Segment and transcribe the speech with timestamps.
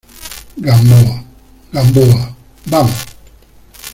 [0.57, 1.23] Gamboa,
[1.71, 3.05] Gamboa, vamos.